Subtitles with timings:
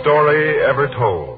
[0.00, 1.29] story ever told.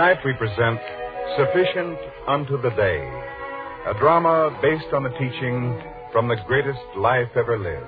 [0.00, 0.80] Tonight we present
[1.36, 3.04] Sufficient Unto the Day,
[3.84, 5.76] a drama based on the teaching
[6.10, 7.84] from the greatest life ever lived.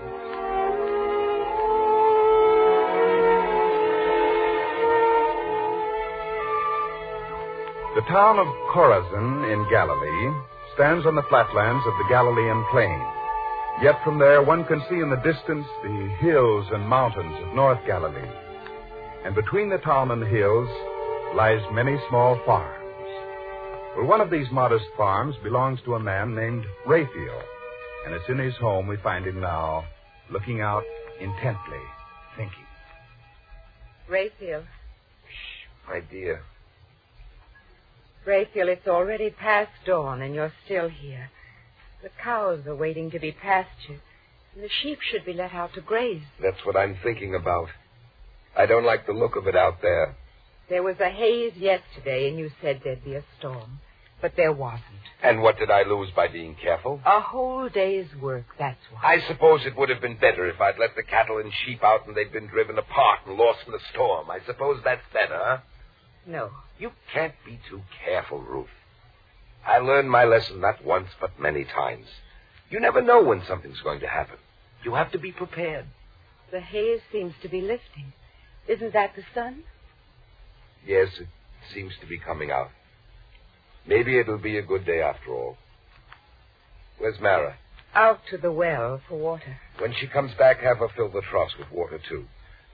[7.97, 10.37] The town of Chorazin in Galilee
[10.75, 13.01] stands on the flatlands of the Galilean plain.
[13.81, 17.81] Yet from there one can see in the distance the hills and mountains of North
[17.87, 18.29] Galilee.
[19.25, 20.69] And between the town and the hills
[21.35, 22.79] lies many small farms.
[23.97, 27.43] Well, one of these modest farms belongs to a man named Raphael,
[28.05, 29.85] and it's in his home we find him now,
[30.31, 30.85] looking out
[31.21, 31.81] intently,
[32.37, 32.67] thinking.
[34.09, 34.63] Raphael.
[34.63, 36.43] Shh, my dear.
[38.27, 41.31] Raphael, it's already past dawn and you're still here.
[42.03, 44.01] The cows are waiting to be pastured,
[44.55, 46.23] and the sheep should be let out to graze.
[46.41, 47.69] That's what I'm thinking about.
[48.57, 50.17] I don't like the look of it out there.
[50.73, 53.81] There was a haze yesterday, and you said there'd be a storm.
[54.23, 55.05] But there wasn't.
[55.23, 56.99] And what did I lose by being careful?
[57.05, 59.17] A whole day's work, that's why.
[59.17, 62.07] I suppose it would have been better if I'd let the cattle and sheep out
[62.07, 64.31] and they'd been driven apart and lost in the storm.
[64.31, 65.59] I suppose that's better, huh?
[66.27, 66.49] No.
[66.79, 68.69] You can't be too careful, Ruth.
[69.67, 72.07] I learned my lesson not once, but many times.
[72.71, 74.39] You never know when something's going to happen.
[74.83, 75.85] You have to be prepared.
[76.51, 78.15] The haze seems to be lifting.
[78.67, 79.65] Isn't that the sun?
[80.87, 81.29] Yes, it
[81.75, 82.71] seems to be coming out.
[83.87, 85.57] Maybe it'll be a good day after all.
[86.99, 87.57] Where's Mara?
[87.95, 89.59] Out to the well for water.
[89.79, 92.25] When she comes back, have her fill the troughs with water, too.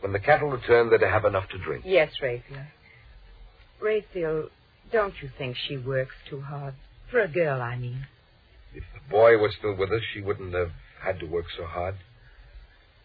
[0.01, 1.85] When the cattle return, they're to have enough to drink.
[1.87, 2.67] Yes, Raphael.
[3.81, 4.49] Raphael,
[4.93, 6.75] don't you think she works too hard?
[7.11, 8.07] For a girl, I mean.
[8.75, 11.97] If the boy were still with us, she wouldn't have had to work so hard.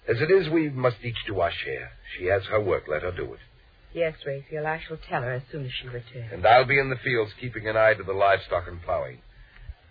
[0.08, 1.92] As it is, we must each do our share.
[2.18, 2.84] She has her work.
[2.88, 3.40] Let her do it.
[3.94, 6.32] Yes, Raphael, I shall tell her as soon as she returns.
[6.32, 9.20] And I'll be in the fields keeping an eye to the livestock and plowing.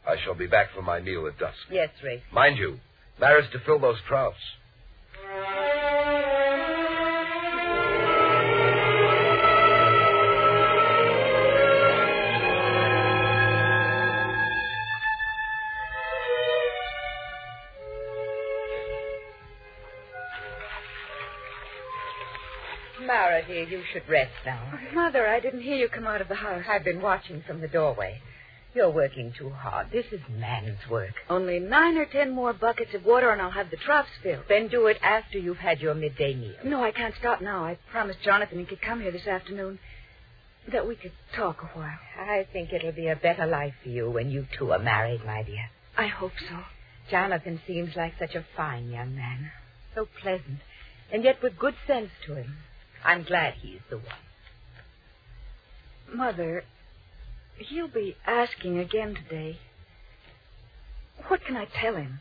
[0.06, 1.56] I shall be back for my meal at dusk.
[1.70, 2.20] Yes, Raphael.
[2.32, 2.80] Mind you,
[3.20, 4.36] Mara's to fill those troughs.
[23.64, 24.72] Dear, you should rest now.
[24.72, 26.64] Oh, Mother, I didn't hear you come out of the house.
[26.68, 28.20] I've been watching from the doorway.
[28.74, 29.88] You're working too hard.
[29.92, 31.12] This is man's work.
[31.28, 34.44] Only nine or ten more buckets of water, and I'll have the troughs filled.
[34.48, 36.54] Then do it after you've had your midday meal.
[36.64, 37.64] No, I can't stop now.
[37.64, 39.78] I promised Jonathan he could come here this afternoon.
[40.70, 41.98] That we could talk a while.
[42.18, 45.42] I think it'll be a better life for you when you two are married, my
[45.42, 45.68] dear.
[45.98, 46.60] I hope so.
[47.10, 49.50] Jonathan seems like such a fine young man.
[49.94, 50.60] So pleasant,
[51.12, 52.56] and yet with good sense to him.
[53.04, 54.06] I'm glad he's the one.
[56.14, 56.64] Mother,
[57.56, 59.58] he'll be asking again today.
[61.28, 62.20] What can I tell him?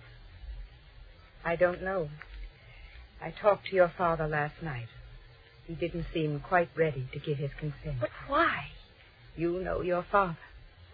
[1.44, 2.10] I don't know.
[3.22, 4.88] I talked to your father last night.
[5.68, 8.00] He didn't seem quite ready to give his consent.
[8.00, 8.66] But why?
[9.36, 10.38] You know your father.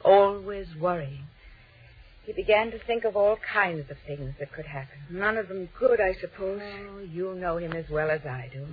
[0.04, 1.26] Always worrying.
[2.26, 4.98] He began to think of all kinds of things that could happen.
[5.10, 6.60] None of them good, I suppose.
[6.60, 6.88] Mm.
[6.90, 8.68] Oh, you know him as well as I do.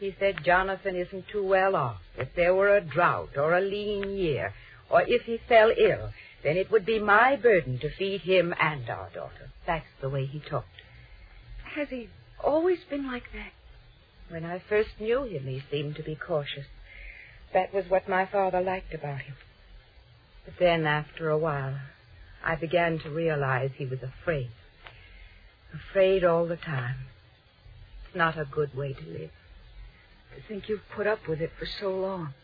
[0.00, 2.00] He said Jonathan isn't too well off.
[2.16, 4.54] If there were a drought or a lean year,
[4.90, 6.10] or if he fell ill,
[6.42, 9.50] then it would be my burden to feed him and our daughter.
[9.66, 10.68] That's the way he talked.
[11.76, 12.08] Has he
[12.42, 13.52] always been like that?
[14.30, 16.66] When I first knew him, he seemed to be cautious.
[17.52, 19.34] That was what my father liked about him.
[20.46, 21.78] But then, after a while,
[22.42, 24.50] I began to realize he was afraid.
[25.74, 26.96] Afraid all the time.
[28.06, 29.30] It's not a good way to live.
[30.36, 32.34] To think you've put up with it for so long.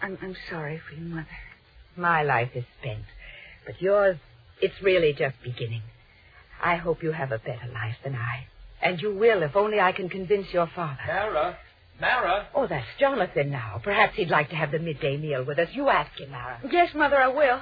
[0.00, 1.26] I'm, I'm sorry for you, Mother.
[1.96, 3.04] My life is spent.
[3.66, 4.16] But yours,
[4.60, 5.82] it's really just beginning.
[6.62, 8.46] I hope you have a better life than I.
[8.80, 11.00] And you will, if only I can convince your father.
[11.06, 11.58] Mara?
[12.00, 12.46] Mara?
[12.54, 13.80] Oh, that's Jonathan now.
[13.82, 15.68] Perhaps he'd like to have the midday meal with us.
[15.72, 16.60] You ask him, Mara.
[16.70, 17.60] Yes, Mother, I will.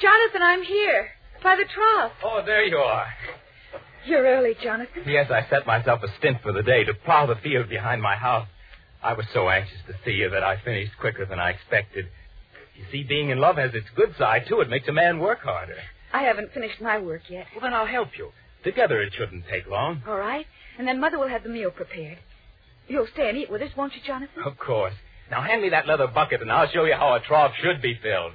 [0.00, 1.08] Jonathan, I'm here.
[1.42, 2.12] By the trough.
[2.24, 3.06] Oh, there you are.
[4.06, 5.02] You're early, Jonathan.
[5.06, 8.16] Yes, I set myself a stint for the day to plow the field behind my
[8.16, 8.48] house.
[9.02, 12.06] I was so anxious to see you that I finished quicker than I expected.
[12.76, 14.60] You see, being in love has its good side, too.
[14.60, 15.76] It makes a man work harder.
[16.12, 17.46] I haven't finished my work yet.
[17.52, 18.30] Well, then I'll help you.
[18.64, 20.02] Together it shouldn't take long.
[20.06, 20.46] All right.
[20.78, 22.18] And then Mother will have the meal prepared.
[22.88, 24.42] You'll stay and eat with us, won't you, Jonathan?
[24.44, 24.94] Of course.
[25.30, 27.98] Now hand me that leather bucket and I'll show you how a trough should be
[28.02, 28.32] filled.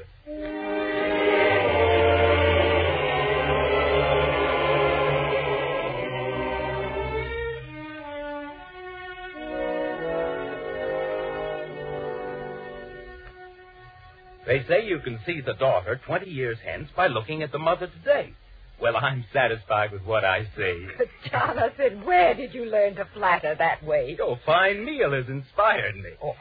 [14.46, 17.88] They say you can see the daughter 20 years hence by looking at the mother
[17.88, 18.34] today.
[18.82, 20.88] Well, I'm satisfied with what I see.
[20.98, 24.16] But, Jonathan, where did you learn to flatter that way?
[24.18, 26.10] Your fine meal has inspired me.
[26.22, 26.34] Oh.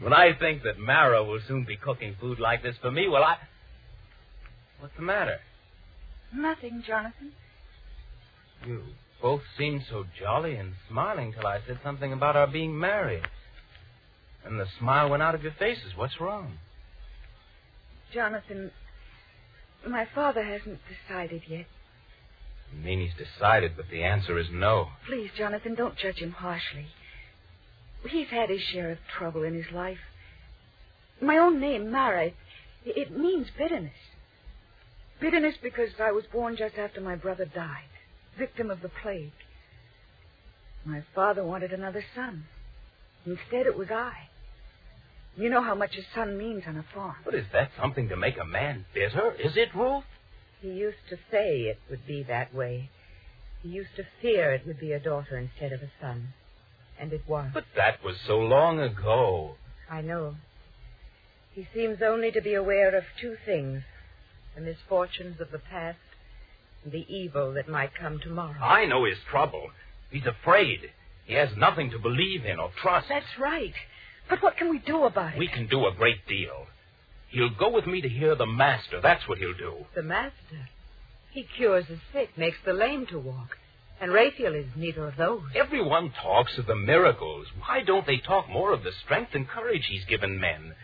[0.00, 3.22] When I think that Mara will soon be cooking food like this for me, well,
[3.22, 3.36] I.
[4.80, 5.38] What's the matter?
[6.34, 7.32] Nothing, Jonathan.
[8.66, 8.82] You
[9.22, 13.22] both seemed so jolly and smiling till I said something about our being married.
[14.44, 15.92] And the smile went out of your faces.
[15.96, 16.58] What's wrong?
[18.14, 18.70] Jonathan,
[19.86, 21.66] my father hasn't decided yet.
[22.72, 24.88] You mean he's decided, but the answer is no.
[25.06, 26.86] Please, Jonathan, don't judge him harshly.
[28.08, 29.98] He's had his share of trouble in his life.
[31.20, 32.34] My own name, Mara, it,
[32.84, 33.92] it means bitterness.
[35.20, 37.88] Bitterness because I was born just after my brother died,
[38.38, 39.32] victim of the plague.
[40.84, 42.44] My father wanted another son.
[43.24, 44.28] Instead, it was I.
[45.36, 47.16] You know how much a son means on a farm.
[47.24, 49.32] But is that something to make a man bitter?
[49.32, 50.04] Is it, Ruth?
[50.60, 52.90] He used to say it would be that way.
[53.62, 56.28] He used to fear it would be a daughter instead of a son.
[57.00, 57.50] And it was.
[57.52, 59.56] But that was so long ago.
[59.90, 60.36] I know.
[61.54, 63.82] He seems only to be aware of two things
[64.54, 65.98] the misfortunes of the past
[66.84, 68.60] and the evil that might come tomorrow.
[68.60, 69.70] I know his trouble.
[70.10, 70.90] He's afraid.
[71.24, 73.08] He has nothing to believe in or trust.
[73.08, 73.74] That's right.
[74.28, 75.38] But what can we do about it?
[75.38, 76.66] We can do a great deal.
[77.28, 79.00] He'll go with me to hear the master.
[79.02, 79.86] That's what he'll do.
[79.94, 80.68] The master.
[81.32, 83.58] He cures the sick, makes the lame to walk.
[84.00, 85.42] And Raphael is neither of those.
[85.54, 87.46] Everyone talks of the miracles.
[87.58, 90.74] Why don't they talk more of the strength and courage he's given men?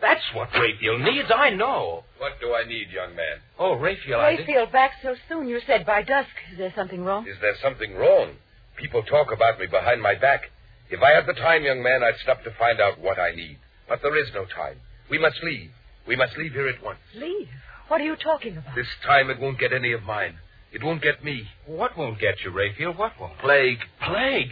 [0.00, 2.04] That's what Raphael needs, I know.
[2.18, 3.38] What do I need, young man?
[3.58, 4.36] Oh, Raphael, I...
[4.36, 5.48] Raphael back so soon.
[5.48, 6.28] You said by dusk.
[6.52, 7.26] Is there something wrong?
[7.26, 8.32] Is there something wrong?
[8.76, 10.50] People talk about me behind my back.
[10.90, 13.58] If I had the time, young man, I'd stop to find out what I need.
[13.88, 14.80] But there is no time.
[15.10, 15.70] We must leave.
[16.06, 16.98] We must leave here at once.
[17.14, 17.48] Leave?
[17.88, 18.74] What are you talking about?
[18.74, 20.36] This time it won't get any of mine.
[20.72, 21.48] It won't get me.
[21.66, 22.92] What won't get you, Raphael?
[22.92, 23.38] What won't?
[23.38, 23.78] Plague.
[24.06, 24.50] Plague?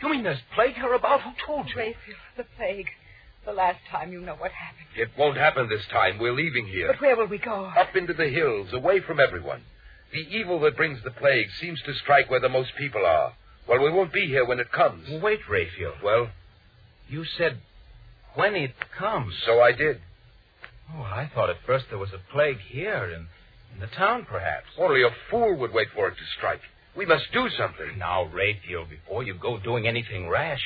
[0.00, 1.20] You mean there's plague hereabout?
[1.22, 1.76] Who told you?
[1.76, 1.94] Raphael,
[2.36, 2.88] the plague.
[3.44, 4.86] The last time you know what happened.
[4.96, 6.18] It won't happen this time.
[6.18, 6.88] We're leaving here.
[6.92, 7.64] But where will we go?
[7.64, 9.62] Up into the hills, away from everyone.
[10.12, 13.32] The evil that brings the plague seems to strike where the most people are.
[13.68, 15.08] Well, we won't be here when it comes.
[15.22, 15.94] Wait, Raphael.
[16.02, 16.28] Well,
[17.08, 17.58] You said
[18.34, 19.34] when it comes.
[19.46, 20.00] so I did.
[20.94, 23.26] Oh, I thought at first there was a plague here in,
[23.74, 24.66] in the town, perhaps.
[24.78, 26.60] Only a fool would wait for it to strike.
[26.96, 27.98] We must do something.
[27.98, 30.60] Now, Raphael, before you go doing anything rash,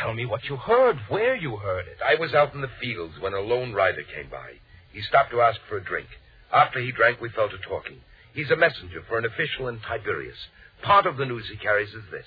[0.00, 1.98] tell me what you heard, where you heard it.
[2.06, 4.52] I was out in the fields when a lone rider came by.
[4.92, 6.08] He stopped to ask for a drink.
[6.52, 8.00] After he drank, we fell to talking.
[8.32, 10.38] He's a messenger for an official in Tiberias.
[10.82, 12.26] Part of the news he carries is this.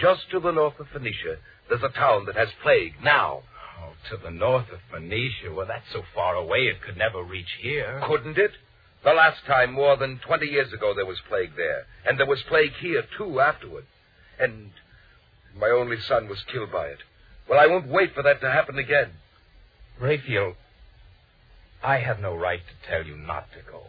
[0.00, 1.38] Just to the north of Phoenicia,
[1.68, 3.42] there's a town that has plague now.
[3.80, 5.52] Oh, to the north of Phoenicia.
[5.54, 8.00] Well, that's so far away it could never reach here.
[8.06, 8.52] Couldn't it?
[9.04, 11.86] The last time, more than 20 years ago, there was plague there.
[12.04, 13.84] And there was plague here, too, afterward.
[14.38, 14.70] And
[15.58, 16.98] my only son was killed by it.
[17.48, 19.12] Well, I won't wait for that to happen again.
[20.00, 20.54] Raphael,
[21.82, 23.82] I have no right to tell you not to go.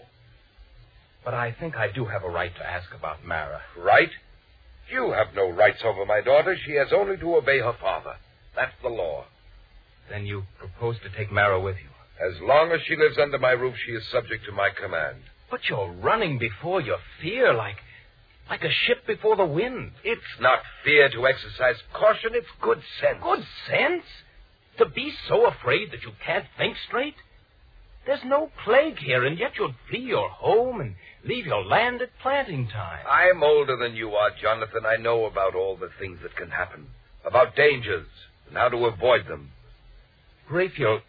[1.27, 3.60] But I think I do have a right to ask about Mara.
[3.77, 4.10] Right?
[4.89, 6.55] You have no rights over my daughter.
[6.65, 8.15] She has only to obey her father.
[8.55, 9.25] That's the law.
[10.10, 11.89] Then you propose to take Mara with you.
[12.25, 15.17] As long as she lives under my roof, she is subject to my command.
[15.51, 17.75] But you're running before your fear like
[18.50, 19.91] like a ship before the wind.
[20.05, 23.17] It's not fear to exercise caution, it's good sense.
[23.22, 24.05] Good sense?
[24.77, 27.15] To be so afraid that you can't think straight?
[28.08, 30.96] There's no plague here, and yet you'd flee your home and
[31.26, 33.06] leave your land at planting time.
[33.06, 34.86] I'm older than you are, Jonathan.
[34.88, 36.88] I know about all the things that can happen,
[37.26, 38.08] about dangers,
[38.48, 39.52] and how to avoid them.
[40.50, 41.02] Raphael,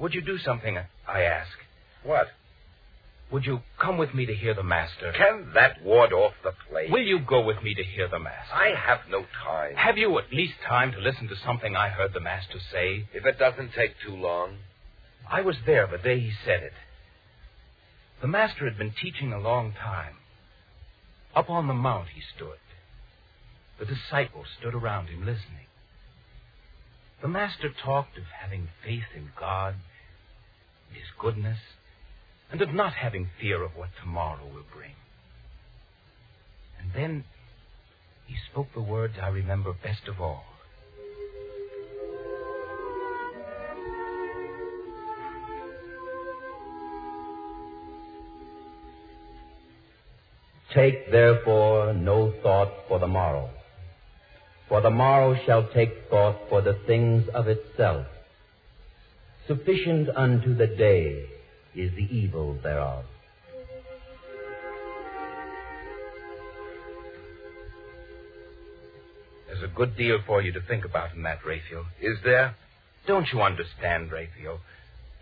[0.00, 1.52] would you do something I ask?
[2.02, 2.26] What?
[3.30, 5.12] Would you come with me to hear the master?
[5.16, 6.90] Can that ward off the plague?
[6.90, 8.52] Will you go with me to hear the master?
[8.52, 9.76] I have no time.
[9.76, 13.06] Have you at least time to listen to something I heard the master say?
[13.14, 14.56] If it doesn't take too long.
[15.30, 16.72] I was there the day he said it.
[18.20, 20.16] The master had been teaching a long time.
[21.34, 22.58] Up on the mount he stood.
[23.78, 25.66] The disciples stood around him listening.
[27.22, 29.74] The Master talked of having faith in God,
[30.88, 31.58] and His goodness,
[32.50, 34.94] and of not having fear of what tomorrow will bring.
[36.80, 37.24] And then
[38.26, 40.44] he spoke the words I remember best of all.
[50.74, 53.50] Take therefore no thought for the morrow,
[54.68, 58.06] for the morrow shall take thought for the things of itself.
[59.48, 61.24] Sufficient unto the day
[61.74, 63.04] is the evil thereof.
[69.48, 71.86] There's a good deal for you to think about in that, Raphael.
[72.00, 72.54] Is there?
[73.08, 74.60] Don't you understand, Raphael?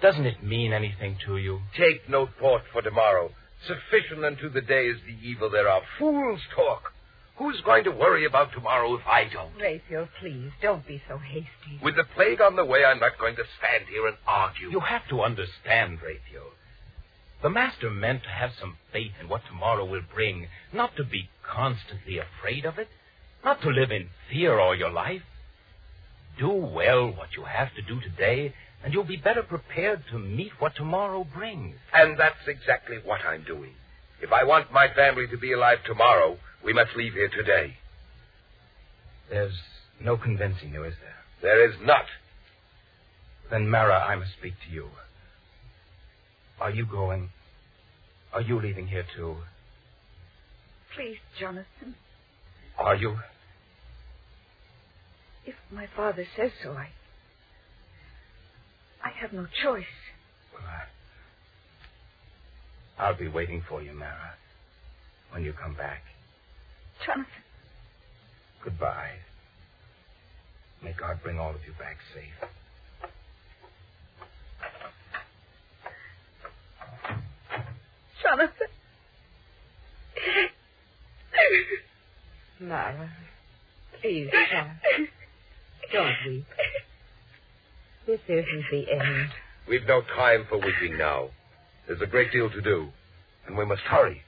[0.03, 1.61] Doesn't it mean anything to you?
[1.75, 3.31] Take no thought for tomorrow.
[3.67, 5.83] Sufficient unto the day is the evil thereof.
[5.99, 6.93] Fools talk.
[7.37, 9.55] Who's going to worry about tomorrow if I don't?
[9.61, 11.79] Raphael, please, don't be so hasty.
[11.83, 14.71] With the plague on the way, I'm not going to stand here and argue.
[14.71, 16.51] You have to understand, Raphael.
[17.43, 21.31] The Master meant to have some faith in what tomorrow will bring, not to be
[21.49, 22.89] constantly afraid of it,
[23.45, 25.23] not to live in fear all your life.
[26.39, 28.55] Do well what you have to do today,
[28.85, 31.77] and you'll be better prepared to meet what tomorrow brings.
[31.93, 33.73] And that's exactly what I'm doing.
[34.21, 37.77] If I want my family to be alive tomorrow, we must leave here today.
[39.31, 39.55] There's
[40.01, 41.15] no convincing you, is there?
[41.43, 42.05] There is not.
[43.51, 44.89] Then, Mara, I must speak to you.
[46.61, 47.31] Are you going?
[48.33, 49.37] Are you leaving here, too?
[50.95, 51.95] Please, Jonathan,
[52.79, 53.19] Are you?
[55.47, 56.89] if my father says so, I.
[59.19, 59.85] I have no choice.
[60.55, 60.85] Well, I...
[63.03, 64.35] I'll be waiting for you, Mara,
[65.33, 66.03] when you come back.
[67.05, 67.27] Jonathan,
[68.63, 69.15] Goodbye.
[70.83, 72.49] May God bring all of you back safe.
[78.23, 78.69] Jonathan.
[82.61, 83.11] Mara,
[84.01, 84.71] please, child,
[85.93, 86.47] don't weep.
[88.09, 89.29] This isn't the end.
[89.69, 91.29] We've no time for weeping now.
[91.87, 92.89] There's a great deal to do,
[93.47, 94.23] and we must hurry.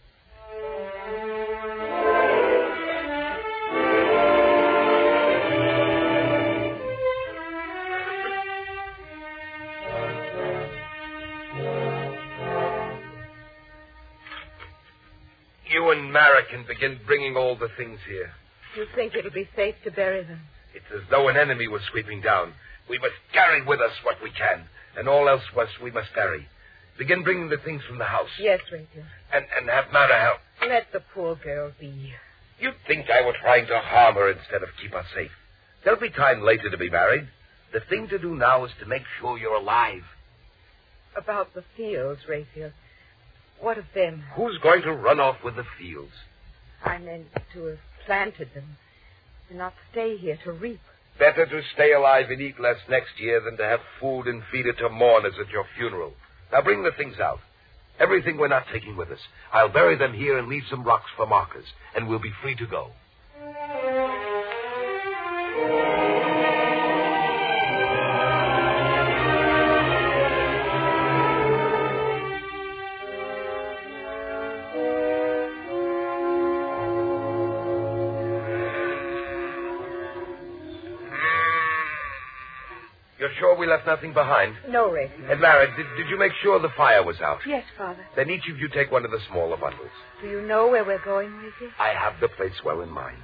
[15.70, 18.30] You and Mara can begin bringing all the things here.
[18.76, 20.40] You think it'll be safe to bury them?
[20.74, 22.52] It's as though an enemy was sweeping down.
[22.90, 24.64] We must carry with us what we can,
[24.98, 26.48] and all else was we must bury.
[26.98, 28.28] Begin bringing the things from the house.
[28.40, 29.06] Yes, Raphael.
[29.32, 30.38] And, and have Mara help.
[30.68, 32.12] Let the poor girl be.
[32.58, 35.30] You'd think I were trying to harm her instead of keep her safe.
[35.84, 37.28] There'll be time later to be married.
[37.72, 40.02] The thing to do now is to make sure you're alive.
[41.16, 42.72] About the fields, Raphael.
[43.60, 44.24] What of them?
[44.34, 46.12] Who's going to run off with the fields?
[46.84, 48.76] I meant to have planted them
[49.48, 50.80] and not stay here to reap.
[51.20, 54.64] Better to stay alive and eat less next year than to have food and feed
[54.64, 56.14] it to mourners at your funeral.
[56.50, 57.40] Now bring the things out.
[57.98, 59.18] Everything we're not taking with us.
[59.52, 62.66] I'll bury them here and leave some rocks for markers, and we'll be free to
[62.66, 62.90] go.
[83.40, 84.54] Sure we left nothing behind?
[84.68, 85.32] No, Raphael.
[85.32, 87.40] And Mara, did, did you make sure the fire was out?
[87.46, 88.06] Yes, Father.
[88.14, 89.90] Then each of you take one of the smaller bundles.
[90.22, 91.70] Do you know where we're going, Raphael?
[91.80, 93.18] I have the place well in mind.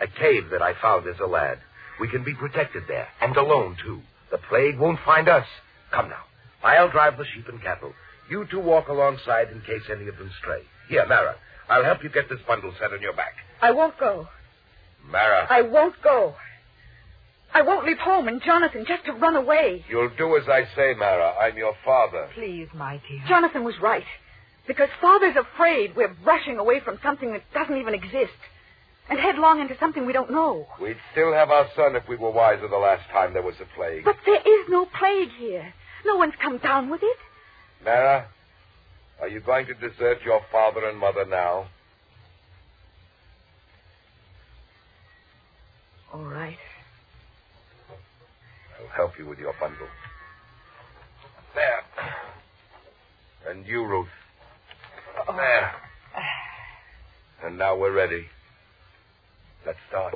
[0.00, 1.58] A cave that I found as a lad.
[1.98, 4.00] We can be protected there, and alone, too.
[4.30, 5.46] The plague won't find us.
[5.92, 6.22] Come now.
[6.62, 7.92] I'll drive the sheep and cattle.
[8.28, 10.62] You two walk alongside in case any of them stray.
[10.88, 11.36] Here, Mara,
[11.68, 13.34] I'll help you get this bundle set on your back.
[13.62, 14.28] I won't go.
[15.08, 16.34] Mara, I won't go.
[17.56, 19.82] I won't leave home and Jonathan just to run away.
[19.88, 21.32] you'll do as I say, Mara.
[21.40, 22.28] I'm your father.
[22.34, 23.22] Please, my dear.
[23.26, 24.04] Jonathan was right.
[24.66, 28.36] Because Father's afraid we're rushing away from something that doesn't even exist.
[29.08, 30.66] And headlong into something we don't know.
[30.82, 33.74] We'd still have our son if we were wiser the last time there was a
[33.74, 34.04] plague.
[34.04, 35.72] But there is no plague here.
[36.04, 37.16] No one's come down with it.
[37.82, 38.26] Mara,
[39.18, 41.68] are you going to desert your father and mother now?
[46.12, 46.58] All right.
[48.96, 49.86] Help you with your bundle.
[51.54, 51.84] There.
[53.50, 54.08] And you, Ruth.
[55.26, 55.72] There.
[57.44, 58.24] And now we're ready.
[59.66, 60.14] Let's start.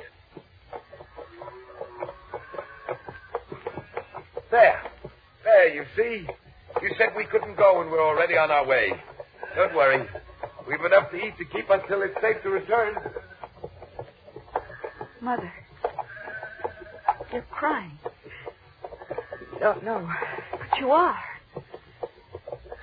[4.49, 4.81] There.
[5.43, 6.27] There, you see?
[6.81, 8.93] You said we couldn't go, and we're already on our way.
[9.55, 10.07] Don't worry.
[10.67, 12.95] We've enough to eat to keep us till it's safe to return.
[15.21, 15.53] Mother.
[17.31, 17.91] You're crying.
[19.61, 20.09] Oh, don't know.
[20.51, 21.19] But you are.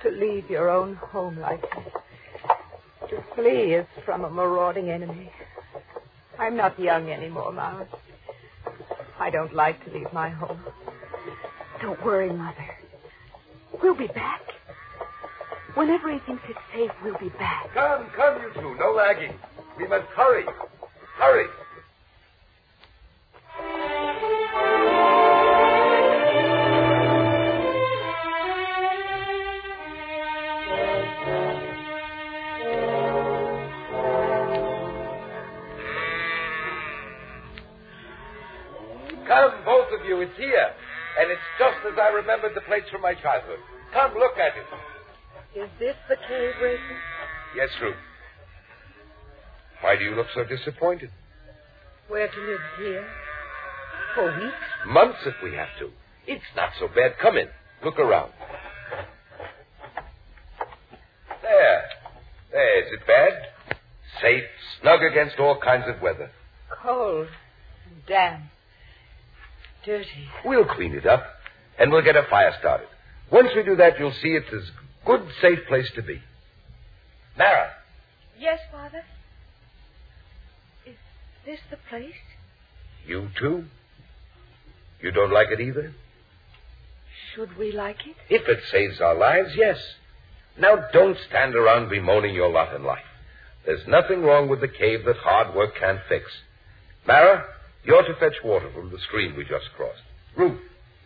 [0.03, 1.93] To leave your own home like this.
[3.09, 5.29] To flee as from a marauding enemy.
[6.37, 7.89] I'm not young anymore, Miles.
[9.19, 10.61] I don't like to leave my home.
[11.81, 12.77] Don't worry, Mother.
[13.81, 14.41] We'll be back.
[15.73, 17.73] Whenever he thinks it's safe, we'll be back.
[17.73, 18.75] Come, come, you two.
[18.79, 19.33] No lagging.
[19.77, 20.45] We must hurry.
[21.17, 21.47] Hurry.
[42.69, 43.57] Place from my childhood.
[43.91, 45.59] Come, look at it.
[45.59, 46.97] Is this the cave, Raphael?
[47.55, 47.95] Yes, Ruth.
[49.81, 51.09] Why do you look so disappointed?
[52.11, 53.07] We're to live here?
[54.13, 54.53] For weeks?
[54.85, 55.89] Months if we have to.
[56.27, 57.13] It's not so bad.
[57.19, 57.47] Come in.
[57.83, 58.33] Look around.
[61.41, 61.83] There.
[62.51, 62.79] There.
[62.85, 63.33] Is it bad?
[64.21, 64.43] Safe,
[64.79, 66.29] snug against all kinds of weather.
[66.83, 67.29] Cold.
[67.89, 68.43] and Damp.
[69.83, 70.27] Dirty.
[70.45, 71.23] We'll clean it up,
[71.79, 72.87] and we'll get a fire started.
[73.31, 74.61] Once we do that, you'll see it's a
[75.05, 76.21] good, safe place to be.
[77.37, 77.71] Mara,
[78.39, 79.03] Yes, Father?
[80.85, 80.95] Is
[81.45, 82.13] this the place?
[83.05, 83.65] you too?
[85.01, 85.93] You don't like it either?
[87.33, 88.15] Should we like it?
[88.29, 89.77] If it saves our lives, yes.
[90.57, 93.03] Now, don't stand around bemoaning your lot in life.
[93.65, 96.25] There's nothing wrong with the cave that hard work can't fix.
[97.07, 97.45] Mara,
[97.83, 100.01] you're to fetch water from the stream we just crossed.
[100.35, 100.59] Ruth,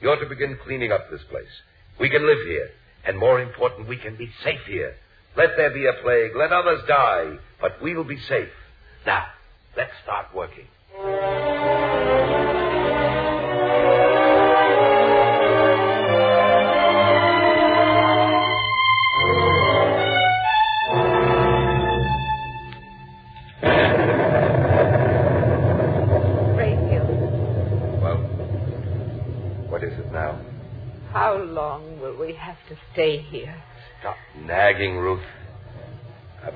[0.04, 1.48] you're to begin cleaning up this place.
[2.00, 2.70] We can live here,
[3.06, 4.96] and more important, we can be safe here.
[5.38, 8.50] Let there be a plague, let others die, but we'll be safe.
[9.06, 9.26] Now,
[9.78, 10.68] let's start working.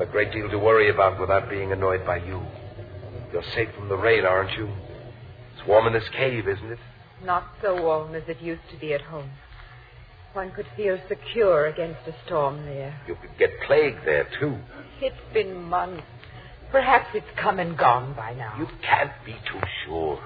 [0.07, 2.41] A great deal to worry about without being annoyed by you.
[3.33, 4.69] You're safe from the rain, aren't you?
[5.55, 6.79] It's warm in this cave, isn't it?
[7.23, 9.29] Not so warm as it used to be at home.
[10.33, 12.99] One could feel secure against a storm there.
[13.07, 14.57] You could get plague there, too.
[15.01, 16.03] It's been months.
[16.71, 18.55] Perhaps it's come and gone by now.
[18.59, 20.21] You can't be too sure.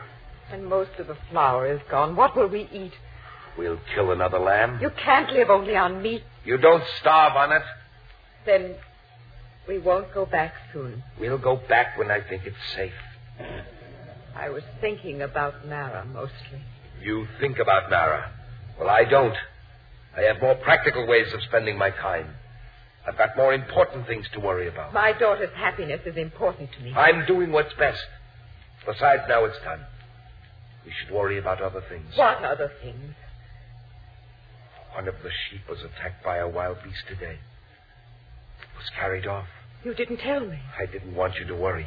[0.52, 2.16] And most of the flour is gone.
[2.16, 2.94] What will we eat?
[3.58, 4.80] We'll kill another lamb.
[4.82, 6.24] You can't live only on meat.
[6.44, 7.64] You don't starve on it.
[8.46, 8.76] Then
[9.68, 11.04] we won't go back soon.
[11.20, 12.94] We'll go back when I think it's safe.
[14.36, 16.62] I was thinking about Mara mostly.
[17.02, 18.32] You think about Mara.
[18.80, 19.36] Well, I don't.
[20.16, 22.36] I have more practical ways of spending my time.
[23.08, 24.94] I've got more important things to worry about.
[24.94, 26.94] My daughter's happiness is important to me.
[26.94, 28.02] I'm doing what's best.
[28.86, 29.80] Besides, now it's done.
[30.86, 32.06] We should worry about other things.
[32.16, 33.16] What other things?
[34.94, 37.38] One of the sheep was attacked by a wild beast today.
[38.82, 39.46] Was carried off.
[39.84, 40.58] You didn't tell me.
[40.80, 41.86] I didn't want you to worry.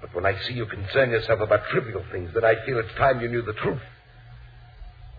[0.00, 3.20] But when I see you concern yourself about trivial things, then I feel it's time
[3.20, 3.80] you knew the truth.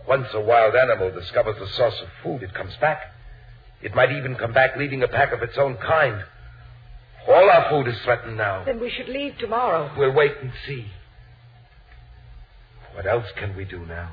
[0.06, 3.00] Once a wild animal discovers a source of food, it comes back.
[3.82, 6.26] It might even come back leading a pack of its own kind.
[7.28, 8.66] All our food is threatened now.
[8.66, 9.94] Then we should leave tomorrow.
[9.98, 10.88] We'll wait and see.
[12.96, 14.12] What else can we do now?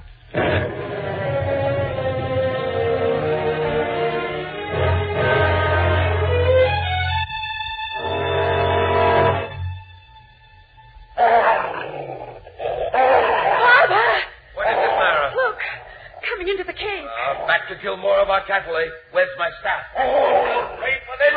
[18.36, 18.90] More of our cattle, eh?
[19.12, 19.82] Where's my staff?
[19.98, 21.34] Oh, wait for this.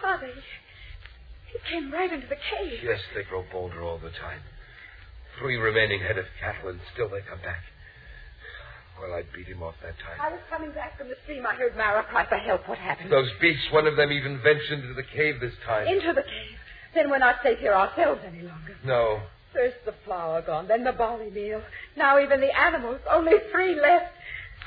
[0.00, 0.40] Father, he,
[1.52, 2.80] he came right into the cave.
[2.82, 4.40] Yes, they grow bolder all the time.
[5.38, 7.62] Three remaining head of cattle, and still they come back.
[9.00, 10.20] Well, I'd beat him off that time.
[10.20, 11.44] I was coming back from the stream.
[11.46, 12.68] I heard Mara cry for help.
[12.68, 13.10] What happened?
[13.10, 15.88] Those beasts, one of them even ventured into the cave this time.
[15.88, 16.58] Into the cave.
[16.94, 18.76] Then we're not safe here ourselves any longer.
[18.84, 19.22] No.
[19.52, 21.62] First the flour gone, then the barley meal.
[21.96, 23.00] Now even the animals.
[23.10, 24.12] Only three left.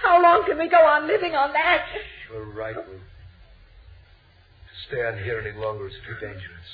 [0.02, 1.86] How long can we go on living on that?
[2.32, 2.88] You're right, Ruth.
[2.88, 6.70] To stay on here any longer is too dangerous.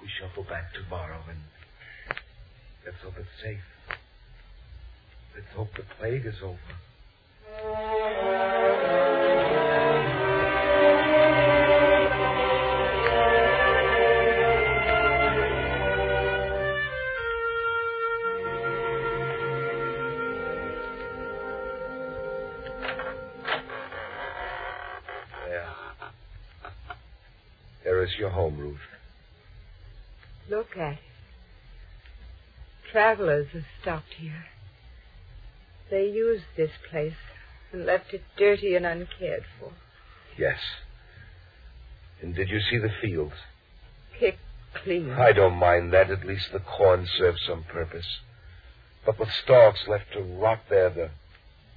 [0.00, 1.38] We shall go back tomorrow and
[2.84, 3.58] let's hope it's safe.
[5.34, 6.58] Let's hope the plague is over.
[30.76, 30.96] Look.
[32.92, 34.44] Travelers have stopped here.
[35.90, 37.14] They used this place
[37.72, 39.72] and left it dirty and uncared for.
[40.38, 40.58] Yes.
[42.22, 43.34] And did you see the fields?
[44.18, 44.38] Picked
[44.74, 45.12] clean.
[45.12, 46.10] I don't mind that.
[46.10, 48.06] At least the corn serves some purpose.
[49.04, 51.10] But with stalks left to rot there, the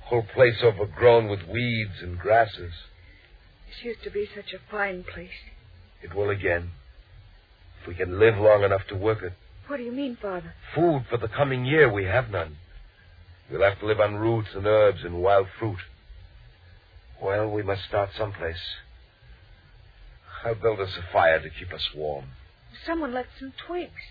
[0.02, 2.74] whole place overgrown with weeds and grasses.
[3.68, 5.30] This used to be such a fine place.
[6.02, 6.72] It will again.
[7.90, 9.34] We can live long enough to work it.
[9.66, 10.54] What do you mean, Father?
[10.76, 12.58] Food for the coming year, we have none.
[13.50, 15.80] We'll have to live on roots and herbs and wild fruit.
[17.20, 18.62] Well, we must start someplace.
[20.46, 22.26] I'll build us a fire to keep us warm.
[22.86, 24.04] Someone left some twigs.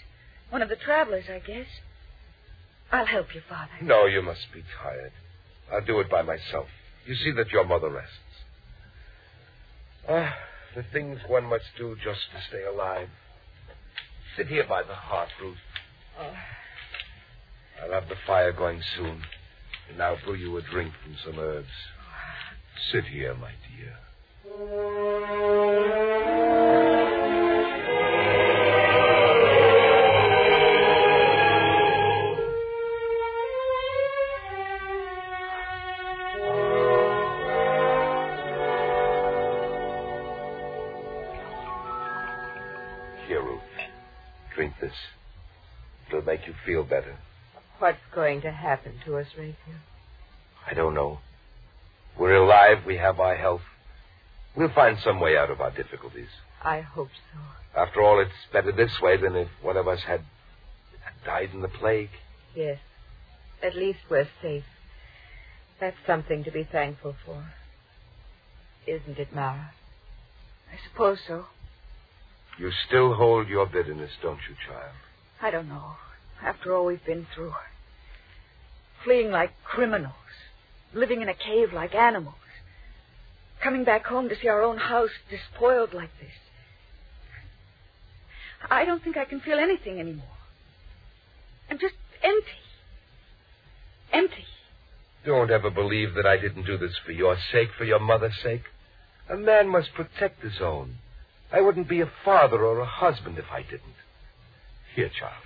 [0.50, 1.68] One of the travelers, I guess.
[2.90, 3.70] I'll help you, Father.
[3.80, 5.12] No, you must be tired.
[5.72, 6.66] I'll do it by myself.
[7.06, 8.42] You see that your mother rests.
[10.08, 10.34] Ah,
[10.74, 13.08] the things one must do just to stay alive.
[14.38, 15.56] Sit here by the hearth, Ruth.
[17.82, 19.20] I'll have the fire going soon.
[19.90, 21.66] And I'll brew you a drink from some herbs.
[22.92, 23.98] Sit here, my dear.
[44.88, 44.96] This.
[46.08, 47.16] It'll make you feel better.
[47.78, 49.80] What's going to happen to us, Raphael?
[50.68, 51.18] I don't know.
[52.18, 52.78] We're alive.
[52.86, 53.60] We have our health.
[54.56, 56.28] We'll find some way out of our difficulties.
[56.64, 57.80] I hope so.
[57.80, 60.22] After all, it's better this way than if one of us had
[61.04, 62.10] had died in the plague.
[62.56, 62.78] Yes.
[63.62, 64.64] At least we're safe.
[65.80, 67.44] That's something to be thankful for.
[68.86, 69.70] Isn't it, Mara?
[70.72, 71.44] I suppose so.
[72.58, 74.94] You still hold your bitterness, don't you, child?
[75.40, 75.92] I don't know.
[76.42, 77.54] After all we've been through.
[79.04, 80.12] Fleeing like criminals.
[80.92, 82.34] Living in a cave like animals.
[83.62, 86.32] Coming back home to see our own house despoiled like this.
[88.68, 90.26] I don't think I can feel anything anymore.
[91.70, 92.48] I'm just empty.
[94.12, 94.44] Empty.
[95.24, 98.62] Don't ever believe that I didn't do this for your sake, for your mother's sake.
[99.30, 100.96] A man must protect his own.
[101.52, 103.96] I wouldn't be a father or a husband if I didn't.
[104.94, 105.42] Here, child,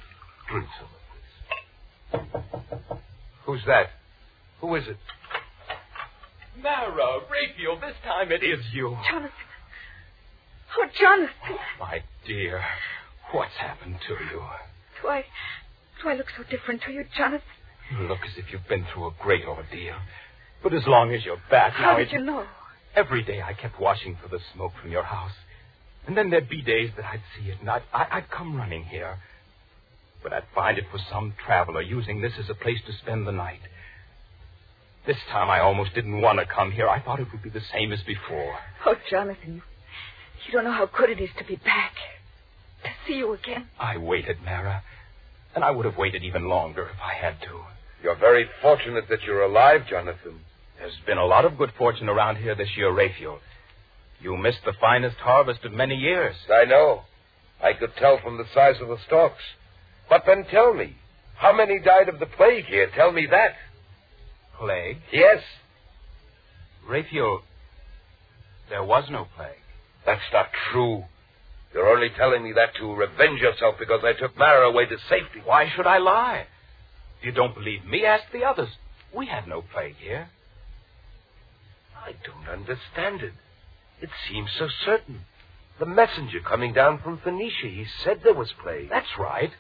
[0.51, 0.67] drink
[2.13, 2.31] some of
[2.91, 2.99] this.
[3.45, 3.87] Who's that?
[4.61, 4.97] Who is it?
[6.63, 8.97] Mara, Raphael, this time it is you.
[9.11, 9.31] Jonathan.
[10.79, 11.33] Oh, Jonathan.
[11.51, 12.63] Oh, my dear,
[13.33, 14.41] what's happened to you?
[15.03, 15.25] Do I,
[16.03, 17.47] do I look so different to you, Jonathan?
[17.99, 19.97] You look as if you've been through a great ordeal.
[20.63, 22.47] But as long as you're back How now, did it- you know?
[22.95, 25.33] every day I kept watching for the smoke from your house.
[26.07, 28.85] And then there'd be days that I'd see it, and I'd, I- I'd come running
[28.85, 29.19] here.
[30.23, 33.33] But I'd find it was some traveler using this as a place to spend the
[33.33, 33.61] night.
[35.07, 36.89] This time I almost didn't want to come here.
[36.89, 38.55] I thought it would be the same as before.
[38.87, 39.63] Oh, Jonathan, you,
[40.47, 41.93] you don't know how good it is to be back.
[42.85, 43.69] To see you again.
[43.81, 44.83] I waited, Mara.
[45.55, 47.61] And I would have waited even longer if I had to.
[48.03, 50.41] You're very fortunate that you're alive, Jonathan.
[50.79, 53.39] There's been a lot of good fortune around here this year, Raphael.
[54.23, 56.37] You missed the finest harvest of many years.
[56.51, 57.03] I know.
[57.63, 59.43] I could tell from the size of the stalks.
[60.09, 60.97] But then tell me,
[61.37, 62.89] how many died of the plague here?
[62.95, 63.55] Tell me that.
[64.59, 64.99] Plague?
[65.13, 65.43] Yes,
[66.89, 67.43] Raphael,
[68.69, 69.51] there was no plague.
[70.05, 71.05] that's not true.
[71.73, 75.41] You're only telling me that to revenge yourself because I took Mara away to safety.
[75.45, 76.47] Why should I lie?
[77.19, 78.69] If you don't believe me, ask the others.
[79.15, 80.29] We had no plague here.
[81.97, 83.33] I don't understand it.
[84.03, 85.21] It seems so certain.
[85.79, 88.91] The messenger coming down from Phoenicia, he said there was plague.
[88.91, 89.53] That's right.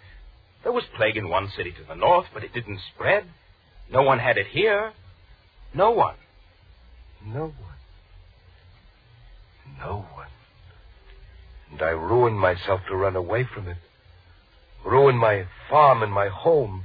[0.64, 3.24] There was plague in one city to the north, but it didn't spread.
[3.90, 4.92] No one had it here.
[5.72, 6.16] No one.
[7.24, 7.78] No one.
[9.78, 10.28] No one.
[11.70, 13.78] And I ruined myself to run away from it.
[14.84, 16.82] Ruined my farm and my home.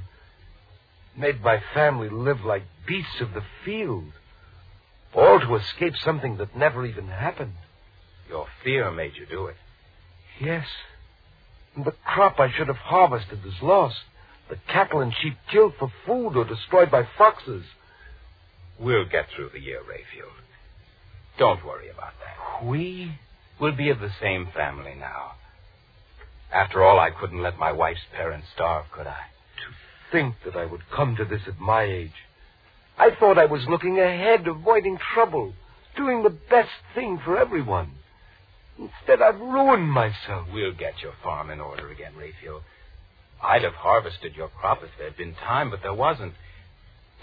[1.16, 4.12] Made my family live like beasts of the field.
[5.14, 7.54] All to escape something that never even happened.
[8.28, 9.56] Your fear made you do it.
[10.40, 10.66] Yes.
[11.74, 13.96] And the crop I should have harvested is lost.
[14.48, 17.64] The cattle and sheep killed for food or destroyed by foxes.
[18.78, 20.32] We'll get through the year, Raphael.
[21.38, 22.66] Don't worry about that.
[22.66, 23.18] We?
[23.60, 25.32] We'll be of the same family now.
[26.52, 29.18] After all, I couldn't let my wife's parents starve, could I?
[29.18, 32.12] To think that I would come to this at my age.
[32.98, 35.52] I thought I was looking ahead, avoiding trouble,
[35.96, 37.92] doing the best thing for everyone.
[38.76, 40.48] Instead, I've ruined myself.
[40.52, 42.62] We'll get your farm in order again, Raphael.
[43.42, 46.34] I'd have harvested your crop if there'd been time, but there wasn't.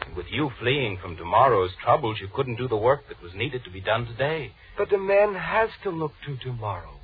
[0.06, 3.64] And with you fleeing from tomorrow's troubles, you couldn't do the work that was needed
[3.66, 4.52] to be done today.
[4.78, 7.00] But a man has to look to tomorrow.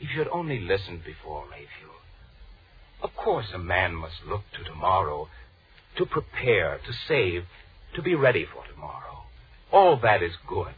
[0.00, 1.96] If you'd only listened before, Raphael.
[3.02, 5.28] Of course, a man must look to tomorrow
[5.96, 7.44] to prepare, to save,
[7.96, 9.24] to be ready for tomorrow.
[9.72, 10.74] All that is good.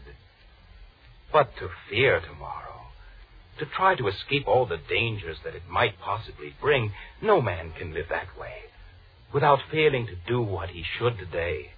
[1.32, 2.86] But to fear tomorrow,
[3.58, 7.92] to try to escape all the dangers that it might possibly bring, no man can
[7.92, 8.54] live that way
[9.32, 11.70] without failing to do what he should today.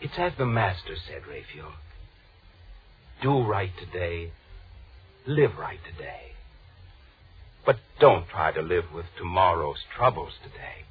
[0.00, 1.72] It's as the Master said, Raphael.
[3.22, 4.32] Do right today,
[5.26, 6.32] live right today.
[7.66, 10.86] But don't try to live with tomorrow's troubles today.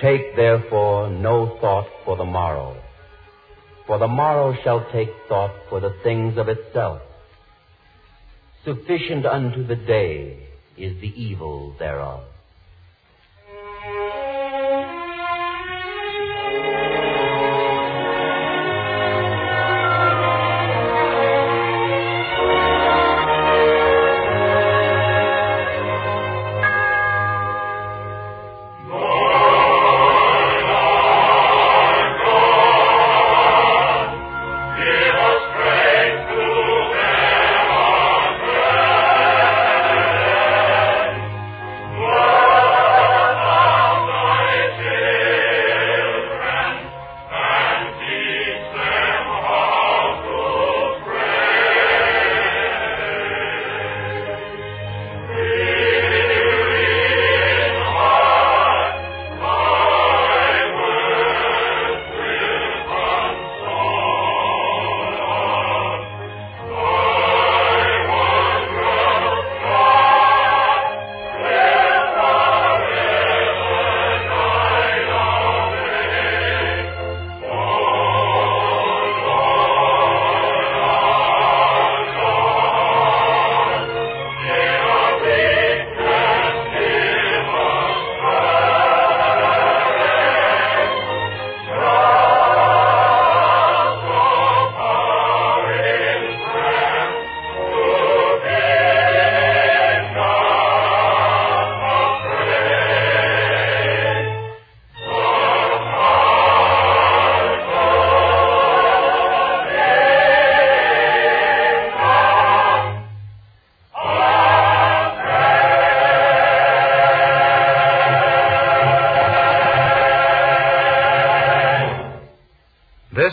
[0.00, 2.76] Take therefore no thought for the morrow,
[3.86, 7.00] for the morrow shall take thought for the things of itself.
[8.64, 12.24] Sufficient unto the day is the evil thereof.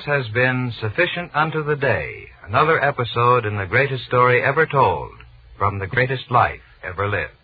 [0.01, 5.11] This has been Sufficient Unto the Day, another episode in the greatest story ever told
[5.59, 7.40] from the greatest life ever lived.